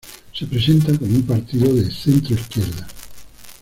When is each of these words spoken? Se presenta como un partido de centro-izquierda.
Se 0.33 0.47
presenta 0.47 0.97
como 0.97 1.11
un 1.15 1.21
partido 1.27 1.71
de 1.75 1.91
centro-izquierda. 1.91 2.87